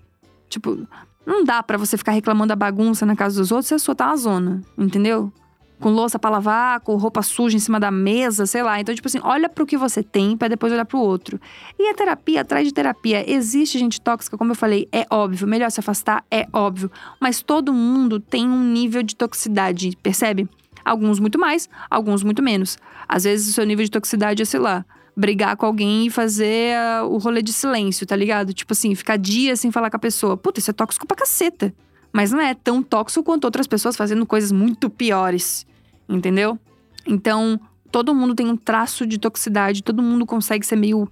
Tipo, 0.49 0.89
não 1.27 1.45
dá 1.45 1.63
para 1.63 1.79
você 1.79 1.97
ficar 1.97 2.13
reclamando 2.13 2.49
da 2.49 2.57
bagunça 2.57 3.05
na 3.05 3.15
casa 3.15 3.41
dos 3.41 3.53
outros 3.53 3.69
se 3.69 3.75
a 3.75 3.79
sua 3.79 3.95
tá 3.95 4.07
na 4.07 4.17
zona, 4.17 4.63
entendeu? 4.77 5.33
Com 5.79 5.91
louça 5.91 6.19
pra 6.19 6.31
lavar, 6.31 6.81
com 6.81 6.95
roupa 6.97 7.23
suja 7.23 7.57
em 7.57 7.61
cima 7.61 7.81
da 7.81 7.91
mesa, 7.91 8.45
sei 8.45 8.63
lá. 8.63 8.79
Então, 8.79 8.95
tipo 8.95 9.09
assim, 9.09 9.21
olha 9.23 9.49
pro 9.49 9.65
que 9.65 9.79
você 9.79 10.03
tem 10.03 10.37
para 10.37 10.49
depois 10.49 10.73
olhar 10.73 10.85
pro 10.85 10.99
outro. 10.99 11.41
E 11.79 11.89
a 11.89 11.95
terapia, 11.95 12.43
atrás 12.43 12.67
de 12.67 12.75
terapia, 12.75 13.25
existe 13.31 13.79
gente 13.79 13.99
tóxica, 14.01 14.37
como 14.37 14.51
eu 14.51 14.55
falei, 14.55 14.87
é 14.93 15.07
óbvio. 15.11 15.49
Melhor 15.49 15.71
se 15.71 15.81
afastar, 15.81 16.23
é 16.31 16.47
óbvio. 16.53 16.91
Mas 17.19 17.41
todo 17.41 17.73
mundo 17.73 18.21
tem 18.21 18.47
um 18.47 18.63
nível 18.63 19.03
de 19.03 19.17
toxicidade, 19.17 19.97
percebe? 20.03 20.47
Alguns 20.85 21.19
muito 21.19 21.39
mais, 21.39 21.69
alguns 21.89 22.23
muito 22.23 22.43
menos. 22.43 22.77
Às 23.09 23.25
vezes 23.25 23.49
o 23.49 23.53
seu 23.53 23.65
nível 23.65 23.85
de 23.85 23.91
toxicidade 23.91 24.43
é, 24.43 24.45
sei 24.45 24.61
lá, 24.61 24.85
brigar 25.17 25.57
com 25.57 25.67
alguém 25.67 26.07
e 26.07 26.11
fazer 26.11 26.75
uh, 27.03 27.07
o 27.07 27.19
rolê 27.19 27.43
de 27.43 27.53
silêncio, 27.53 28.07
tá 28.07 28.17
ligado? 28.17 28.53
Tipo 28.53 28.73
assim, 28.73 28.95
ficar 28.95 29.17
dias 29.17 29.61
sem 29.61 29.71
falar 29.71 29.91
com 29.91 29.97
a 29.97 30.01
pessoa. 30.01 30.37
Puta, 30.37 30.61
isso 30.61 30.71
é 30.71 30.75
tóxico 30.75 31.07
pra 31.07 31.17
caceta. 31.17 31.75
Mas 32.13 32.33
não 32.33 32.41
é 32.41 32.55
tão 32.55 32.83
tóxico 32.83 33.23
quanto 33.23 33.45
outras 33.45 33.67
pessoas 33.67 33.97
fazendo 33.97 34.27
coisas 34.27 34.51
muito 34.51 34.91
piores, 34.91 35.67
entendeu? 36.09 36.59
Então, 37.07 37.61
todo 37.91 38.15
mundo 38.15 38.35
tem 38.35 38.49
um 38.49 38.57
traço 38.57 39.07
de 39.07 39.19
toxicidade, 39.19 39.83
todo 39.83 40.03
mundo 40.03 40.27
consegue 40.27 40.67
ser 40.67 40.77
meio 40.77 41.11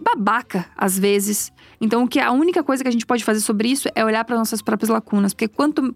babaca 0.00 0.66
às 0.76 0.98
vezes. 0.98 1.52
Então, 1.80 2.04
o 2.04 2.08
que 2.08 2.20
a 2.20 2.32
única 2.32 2.62
coisa 2.62 2.82
que 2.82 2.88
a 2.88 2.92
gente 2.92 3.06
pode 3.06 3.24
fazer 3.24 3.40
sobre 3.40 3.68
isso 3.68 3.88
é 3.94 4.04
olhar 4.04 4.24
para 4.24 4.36
nossas 4.36 4.62
próprias 4.62 4.88
lacunas, 4.88 5.32
porque 5.32 5.48
quanto 5.48 5.94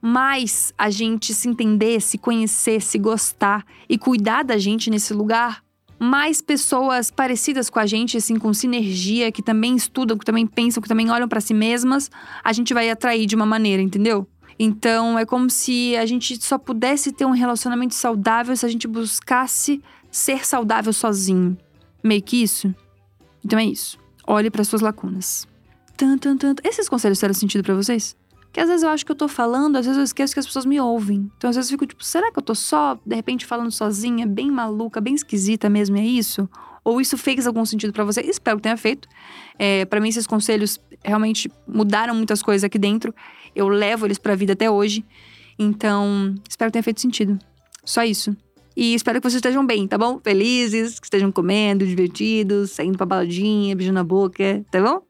mais 0.00 0.74
a 0.76 0.90
gente 0.90 1.32
se 1.32 1.48
entender, 1.48 2.00
se 2.00 2.18
conhecer, 2.18 2.82
se 2.82 2.98
gostar 2.98 3.64
e 3.88 3.96
cuidar 3.96 4.42
da 4.42 4.58
gente 4.58 4.90
nesse 4.90 5.14
lugar, 5.14 5.62
mais 6.02 6.40
pessoas 6.40 7.10
parecidas 7.10 7.70
com 7.70 7.78
a 7.78 7.86
gente, 7.86 8.16
assim, 8.16 8.36
com 8.36 8.52
sinergia, 8.52 9.30
que 9.30 9.42
também 9.42 9.76
estudam, 9.76 10.18
que 10.18 10.24
também 10.24 10.46
pensam, 10.46 10.82
que 10.82 10.88
também 10.88 11.10
olham 11.10 11.28
para 11.28 11.40
si 11.40 11.54
mesmas, 11.54 12.10
a 12.42 12.52
gente 12.52 12.74
vai 12.74 12.90
atrair 12.90 13.24
de 13.26 13.36
uma 13.36 13.46
maneira, 13.46 13.80
entendeu? 13.80 14.26
Então 14.58 15.18
é 15.18 15.24
como 15.24 15.48
se 15.48 15.96
a 15.96 16.04
gente 16.04 16.42
só 16.42 16.58
pudesse 16.58 17.12
ter 17.12 17.24
um 17.24 17.30
relacionamento 17.30 17.94
saudável 17.94 18.56
se 18.56 18.66
a 18.66 18.68
gente 18.68 18.86
buscasse 18.86 19.82
ser 20.10 20.44
saudável 20.44 20.92
sozinho. 20.92 21.56
Meio 22.02 22.22
que 22.22 22.42
isso. 22.42 22.74
Então 23.44 23.58
é 23.58 23.64
isso. 23.64 23.98
Olhe 24.26 24.50
para 24.50 24.64
suas 24.64 24.82
lacunas. 24.82 25.46
Tan, 25.96 26.18
tan, 26.18 26.36
tan. 26.36 26.54
Esses 26.64 26.88
conselhos 26.88 27.18
fizeram 27.18 27.34
sentido 27.34 27.62
para 27.62 27.74
vocês? 27.74 28.16
Que 28.52 28.60
às 28.60 28.68
vezes 28.68 28.82
eu 28.82 28.90
acho 28.90 29.04
que 29.06 29.10
eu 29.10 29.16
tô 29.16 29.28
falando, 29.28 29.76
às 29.76 29.86
vezes 29.86 29.96
eu 29.98 30.04
esqueço 30.04 30.34
que 30.34 30.40
as 30.40 30.46
pessoas 30.46 30.66
me 30.66 30.78
ouvem. 30.78 31.30
Então 31.36 31.48
às 31.48 31.56
vezes 31.56 31.70
eu 31.70 31.74
fico 31.74 31.86
tipo, 31.86 32.04
será 32.04 32.30
que 32.30 32.38
eu 32.38 32.42
tô 32.42 32.54
só, 32.54 32.98
de 33.04 33.16
repente, 33.16 33.46
falando 33.46 33.70
sozinha, 33.70 34.26
bem 34.26 34.50
maluca, 34.50 35.00
bem 35.00 35.14
esquisita 35.14 35.70
mesmo, 35.70 35.96
é 35.96 36.04
isso? 36.04 36.48
Ou 36.84 37.00
isso 37.00 37.16
fez 37.16 37.46
algum 37.46 37.64
sentido 37.64 37.92
para 37.92 38.04
você? 38.04 38.20
Espero 38.20 38.56
que 38.56 38.64
tenha 38.64 38.76
feito. 38.76 39.08
É, 39.58 39.84
para 39.84 40.00
mim, 40.00 40.08
esses 40.08 40.26
conselhos 40.26 40.80
realmente 41.02 41.50
mudaram 41.66 42.14
muitas 42.14 42.42
coisas 42.42 42.64
aqui 42.64 42.78
dentro. 42.78 43.14
Eu 43.54 43.68
levo 43.68 44.06
eles 44.06 44.18
pra 44.18 44.34
vida 44.34 44.52
até 44.52 44.70
hoje. 44.70 45.04
Então, 45.58 46.34
espero 46.48 46.70
que 46.70 46.72
tenha 46.72 46.82
feito 46.82 47.00
sentido. 47.00 47.38
Só 47.84 48.02
isso. 48.02 48.36
E 48.76 48.94
espero 48.94 49.20
que 49.20 49.24
vocês 49.24 49.36
estejam 49.36 49.64
bem, 49.64 49.86
tá 49.86 49.98
bom? 49.98 50.18
Felizes, 50.22 50.98
que 50.98 51.06
estejam 51.06 51.30
comendo, 51.30 51.86
divertidos, 51.86 52.72
saindo 52.72 52.96
pra 52.96 53.06
baladinha, 53.06 53.76
beijando 53.76 53.94
na 53.94 54.04
boca, 54.04 54.64
tá 54.70 54.80
bom? 54.80 55.02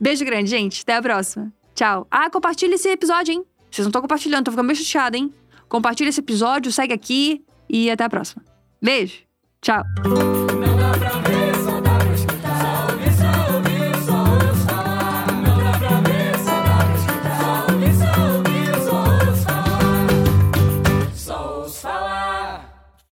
Beijo 0.00 0.24
grande, 0.24 0.50
gente. 0.50 0.82
Até 0.82 0.96
a 0.96 1.02
próxima. 1.02 1.52
Tchau. 1.76 2.06
Ah, 2.10 2.28
compartilha 2.30 2.74
esse 2.74 2.88
episódio, 2.88 3.32
hein? 3.32 3.44
Vocês 3.70 3.84
não 3.84 3.90
estão 3.90 4.02
compartilhando, 4.02 4.46
tô 4.46 4.50
ficando 4.50 4.66
meio 4.66 4.78
chateada, 4.78 5.16
hein? 5.16 5.32
Compartilha 5.68 6.08
esse 6.08 6.20
episódio, 6.20 6.72
segue 6.72 6.92
aqui 6.92 7.44
e 7.68 7.90
até 7.90 8.04
a 8.04 8.08
próxima. 8.08 8.42
Beijo. 8.82 9.18
Tchau. 9.60 9.84